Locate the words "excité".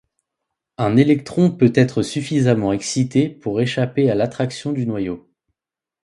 2.73-3.29